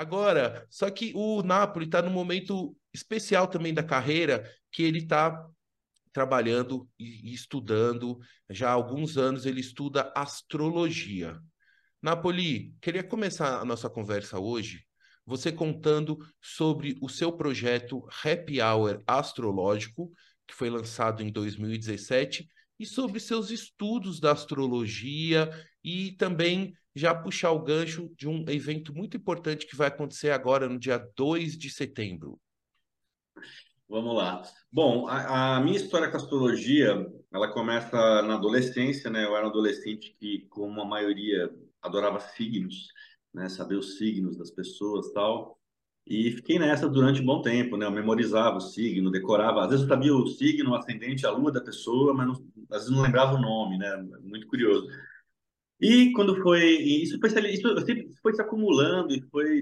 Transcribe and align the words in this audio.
Agora, 0.00 0.66
só 0.70 0.88
que 0.88 1.12
o 1.14 1.42
Napoli 1.42 1.84
está 1.84 2.00
num 2.00 2.10
momento 2.10 2.74
especial 2.90 3.46
também 3.46 3.74
da 3.74 3.82
carreira, 3.82 4.50
que 4.72 4.82
ele 4.82 5.00
está 5.00 5.46
trabalhando 6.10 6.88
e 6.98 7.34
estudando, 7.34 8.18
já 8.48 8.70
há 8.70 8.72
alguns 8.72 9.18
anos 9.18 9.44
ele 9.44 9.60
estuda 9.60 10.10
astrologia. 10.16 11.38
Napoli, 12.00 12.74
queria 12.80 13.04
começar 13.04 13.60
a 13.60 13.64
nossa 13.66 13.90
conversa 13.90 14.38
hoje, 14.40 14.86
você 15.26 15.52
contando 15.52 16.16
sobre 16.40 16.96
o 17.02 17.08
seu 17.10 17.30
projeto 17.30 18.02
Happy 18.24 18.58
Hour 18.58 19.02
Astrológico, 19.06 20.10
que 20.48 20.54
foi 20.54 20.70
lançado 20.70 21.22
em 21.22 21.30
2017, 21.30 22.48
e 22.80 22.86
sobre 22.86 23.20
seus 23.20 23.50
estudos 23.50 24.18
da 24.18 24.32
astrologia 24.32 25.50
e 25.84 26.12
também 26.12 26.72
já 26.96 27.14
puxar 27.14 27.52
o 27.52 27.62
gancho 27.62 28.10
de 28.16 28.26
um 28.26 28.42
evento 28.48 28.94
muito 28.94 29.18
importante 29.18 29.66
que 29.66 29.76
vai 29.76 29.88
acontecer 29.88 30.30
agora 30.30 30.66
no 30.66 30.78
dia 30.78 30.98
2 31.14 31.58
de 31.58 31.68
setembro. 31.68 32.40
Vamos 33.86 34.16
lá. 34.16 34.42
Bom, 34.72 35.06
a, 35.08 35.56
a, 35.56 35.60
minha 35.60 35.76
história 35.76 36.08
com 36.08 36.16
a 36.16 36.20
astrologia, 36.20 37.06
ela 37.30 37.52
começa 37.52 38.22
na 38.22 38.36
adolescência, 38.36 39.10
né? 39.10 39.26
Eu 39.26 39.36
era 39.36 39.44
um 39.44 39.50
adolescente 39.50 40.16
que, 40.18 40.46
como 40.48 40.80
a 40.80 40.84
maioria, 40.86 41.50
adorava 41.82 42.18
signos, 42.18 42.88
né? 43.34 43.48
Saber 43.50 43.74
os 43.74 43.98
signos 43.98 44.38
das 44.38 44.50
pessoas 44.50 45.12
tal. 45.12 45.59
E 46.10 46.32
fiquei 46.32 46.58
nessa 46.58 46.88
durante 46.88 47.22
um 47.22 47.24
bom 47.24 47.40
tempo, 47.40 47.76
né? 47.76 47.86
Eu 47.86 47.90
memorizava 47.92 48.56
o 48.56 48.60
signo, 48.60 49.12
decorava. 49.12 49.62
Às 49.62 49.70
vezes 49.70 49.84
eu 49.84 49.88
sabia 49.88 50.12
o 50.12 50.26
signo, 50.26 50.72
o 50.72 50.74
ascendente, 50.74 51.24
a 51.24 51.30
lua 51.30 51.52
da 51.52 51.60
pessoa, 51.60 52.12
mas 52.12 52.26
não, 52.26 52.34
às 52.68 52.78
vezes 52.78 52.90
não 52.90 53.02
lembrava 53.02 53.36
o 53.36 53.40
nome, 53.40 53.78
né? 53.78 53.96
Muito 54.20 54.48
curioso. 54.48 54.88
E 55.80 56.12
quando 56.12 56.42
foi. 56.42 56.64
Isso 56.82 57.16
foi, 57.20 57.30
isso 57.52 58.18
foi 58.20 58.34
se 58.34 58.42
acumulando 58.42 59.14
e 59.14 59.22
foi 59.30 59.60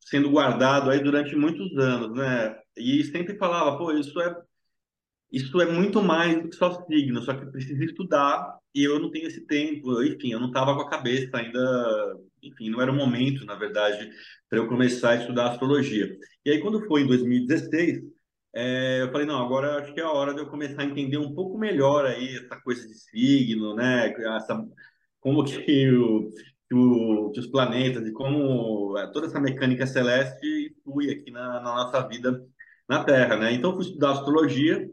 sendo 0.00 0.30
guardado 0.30 0.90
aí 0.90 1.02
durante 1.02 1.34
muitos 1.34 1.74
anos, 1.78 2.14
né? 2.14 2.58
E 2.76 3.02
sempre 3.04 3.38
falava, 3.38 3.78
pô, 3.78 3.90
isso 3.92 4.20
é. 4.20 4.36
Isso 5.32 5.60
é 5.60 5.66
muito 5.72 6.02
mais 6.02 6.42
do 6.42 6.48
que 6.50 6.56
só 6.56 6.84
signo, 6.86 7.22
só 7.22 7.34
que 7.34 7.46
precisa 7.46 7.84
estudar 7.84 8.58
e 8.74 8.84
eu 8.84 9.00
não 9.00 9.10
tenho 9.10 9.26
esse 9.28 9.40
tempo. 9.46 10.02
Enfim, 10.02 10.32
eu 10.32 10.40
não 10.40 10.48
estava 10.48 10.74
com 10.74 10.82
a 10.82 10.90
cabeça 10.90 11.38
ainda. 11.38 12.20
Enfim, 12.48 12.70
não 12.70 12.80
era 12.80 12.90
o 12.90 12.94
momento, 12.94 13.44
na 13.44 13.54
verdade, 13.54 14.10
para 14.48 14.58
eu 14.58 14.68
começar 14.68 15.10
a 15.10 15.16
estudar 15.16 15.50
astrologia. 15.50 16.16
E 16.44 16.50
aí, 16.50 16.60
quando 16.60 16.86
foi 16.86 17.02
em 17.02 17.06
2016, 17.06 18.02
é, 18.54 19.02
eu 19.02 19.12
falei, 19.12 19.26
não, 19.26 19.44
agora 19.44 19.82
acho 19.82 19.92
que 19.92 20.00
é 20.00 20.02
a 20.02 20.10
hora 20.10 20.32
de 20.32 20.40
eu 20.40 20.48
começar 20.48 20.82
a 20.82 20.84
entender 20.84 21.18
um 21.18 21.34
pouco 21.34 21.58
melhor 21.58 22.06
aí 22.06 22.36
essa 22.36 22.56
coisa 22.62 22.86
de 22.88 22.94
signo, 22.94 23.74
né? 23.74 24.08
Essa, 24.36 24.64
como 25.20 25.44
que, 25.44 25.58
o, 25.90 26.32
que, 26.68 26.74
o, 26.74 27.30
que 27.32 27.40
os 27.40 27.46
planetas 27.48 28.06
e 28.06 28.12
como 28.12 28.96
é, 28.98 29.10
toda 29.12 29.26
essa 29.26 29.40
mecânica 29.40 29.86
celeste 29.86 30.74
influi 30.86 31.10
aqui 31.10 31.30
na, 31.30 31.60
na 31.60 31.74
nossa 31.74 32.06
vida 32.08 32.42
na 32.88 33.04
Terra, 33.04 33.36
né? 33.36 33.52
Então, 33.52 33.74
fui 33.74 33.84
estudar 33.84 34.12
astrologia, 34.12 34.88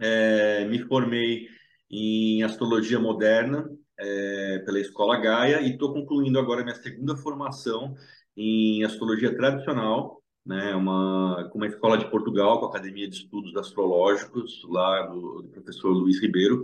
é, 0.00 0.64
me 0.66 0.78
formei 0.86 1.48
em 1.92 2.42
astrologia 2.42 2.98
moderna 2.98 3.70
é, 3.98 4.62
pela 4.64 4.80
Escola 4.80 5.18
Gaia 5.18 5.60
e 5.60 5.72
estou 5.72 5.92
concluindo 5.92 6.38
agora 6.38 6.64
minha 6.64 6.74
segunda 6.74 7.14
formação 7.16 7.94
em 8.34 8.82
astrologia 8.82 9.36
tradicional, 9.36 10.22
né, 10.44 10.74
uma, 10.74 11.50
uma 11.54 11.66
escola 11.66 11.98
de 11.98 12.10
Portugal, 12.10 12.58
com 12.58 12.66
a 12.66 12.68
Academia 12.70 13.08
de 13.08 13.16
Estudos 13.16 13.54
Astrológicos, 13.56 14.62
lá 14.68 15.06
do, 15.06 15.42
do 15.42 15.48
professor 15.50 15.90
Luiz 15.90 16.20
Ribeiro. 16.20 16.62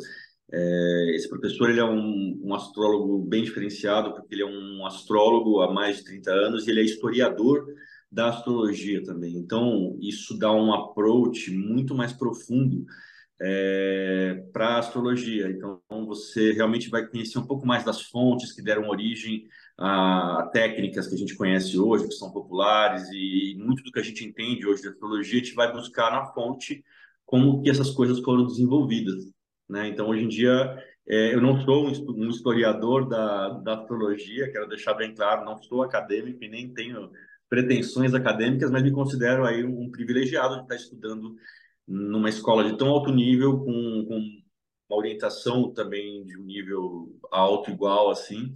É, 0.50 1.12
esse 1.14 1.28
professor 1.28 1.68
ele 1.68 1.78
é 1.78 1.84
um, 1.84 2.40
um, 2.42 2.54
astrólogo 2.54 3.18
bem 3.18 3.44
diferenciado, 3.44 4.14
porque 4.14 4.34
ele 4.34 4.42
é 4.42 4.46
um 4.46 4.86
astrólogo 4.86 5.60
há 5.60 5.70
mais 5.70 5.98
de 5.98 6.04
30 6.04 6.30
anos 6.30 6.66
e 6.66 6.70
ele 6.70 6.80
é 6.80 6.84
historiador 6.84 7.66
da 8.10 8.30
astrologia 8.30 9.02
também. 9.04 9.36
Então, 9.36 9.98
isso 10.00 10.38
dá 10.38 10.50
um 10.50 10.72
approach 10.72 11.50
muito 11.50 11.94
mais 11.94 12.14
profundo 12.14 12.86
é, 13.40 14.42
para 14.52 14.78
astrologia. 14.78 15.48
Então, 15.48 15.80
você 16.06 16.52
realmente 16.52 16.90
vai 16.90 17.06
conhecer 17.06 17.38
um 17.38 17.46
pouco 17.46 17.66
mais 17.66 17.84
das 17.84 18.02
fontes 18.02 18.52
que 18.52 18.62
deram 18.62 18.88
origem 18.88 19.46
a 19.78 20.50
técnicas 20.52 21.06
que 21.06 21.14
a 21.14 21.18
gente 21.18 21.36
conhece 21.36 21.78
hoje, 21.78 22.08
que 22.08 22.14
são 22.14 22.32
populares, 22.32 23.08
e 23.12 23.56
muito 23.58 23.82
do 23.84 23.92
que 23.92 24.00
a 24.00 24.02
gente 24.02 24.24
entende 24.24 24.66
hoje 24.66 24.82
de 24.82 24.88
astrologia, 24.88 25.40
a 25.40 25.44
gente 25.44 25.54
vai 25.54 25.72
buscar 25.72 26.10
na 26.10 26.26
fonte 26.26 26.84
como 27.24 27.62
que 27.62 27.70
essas 27.70 27.90
coisas 27.90 28.18
foram 28.20 28.46
desenvolvidas. 28.46 29.30
Né? 29.68 29.88
Então, 29.88 30.08
hoje 30.08 30.24
em 30.24 30.28
dia, 30.28 30.82
é, 31.08 31.34
eu 31.34 31.40
não 31.40 31.60
sou 31.60 31.86
um 31.86 32.28
historiador 32.28 33.08
da, 33.08 33.50
da 33.50 33.74
astrologia, 33.74 34.50
quero 34.50 34.68
deixar 34.68 34.94
bem 34.94 35.14
claro, 35.14 35.44
não 35.44 35.62
sou 35.62 35.82
acadêmico 35.82 36.42
e 36.42 36.48
nem 36.48 36.72
tenho 36.72 37.10
pretensões 37.48 38.14
acadêmicas, 38.14 38.70
mas 38.70 38.82
me 38.82 38.90
considero 38.90 39.44
aí 39.44 39.64
um 39.64 39.90
privilegiado 39.90 40.56
de 40.56 40.62
estar 40.62 40.74
estudando 40.74 41.36
numa 41.88 42.28
escola 42.28 42.62
de 42.62 42.76
tão 42.76 42.88
alto 42.88 43.10
nível, 43.10 43.58
com, 43.58 44.04
com 44.06 44.20
uma 44.88 44.98
orientação 44.98 45.72
também 45.72 46.24
de 46.24 46.38
um 46.38 46.44
nível 46.44 47.18
alto, 47.30 47.70
igual, 47.70 48.10
assim, 48.10 48.52